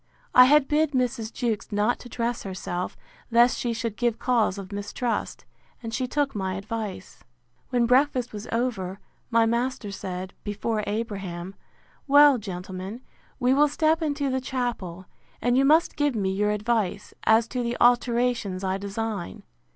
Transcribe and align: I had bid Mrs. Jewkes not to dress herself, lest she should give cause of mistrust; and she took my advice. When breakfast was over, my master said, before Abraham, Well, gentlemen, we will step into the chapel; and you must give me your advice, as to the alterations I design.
I 0.33 0.45
had 0.45 0.67
bid 0.67 0.93
Mrs. 0.93 1.31
Jewkes 1.31 1.71
not 1.71 1.99
to 1.99 2.09
dress 2.09 2.41
herself, 2.41 2.97
lest 3.29 3.55
she 3.59 3.71
should 3.71 3.95
give 3.95 4.17
cause 4.17 4.57
of 4.57 4.71
mistrust; 4.71 5.45
and 5.83 5.93
she 5.93 6.07
took 6.07 6.33
my 6.33 6.55
advice. 6.55 7.23
When 7.69 7.85
breakfast 7.85 8.33
was 8.33 8.47
over, 8.51 8.99
my 9.29 9.45
master 9.45 9.91
said, 9.91 10.33
before 10.43 10.83
Abraham, 10.87 11.53
Well, 12.07 12.39
gentlemen, 12.39 13.01
we 13.39 13.53
will 13.53 13.67
step 13.67 14.01
into 14.01 14.31
the 14.31 14.41
chapel; 14.41 15.05
and 15.39 15.55
you 15.55 15.65
must 15.65 15.95
give 15.95 16.15
me 16.15 16.31
your 16.31 16.49
advice, 16.49 17.13
as 17.25 17.47
to 17.49 17.61
the 17.61 17.77
alterations 17.79 18.63
I 18.63 18.79
design. 18.79 19.43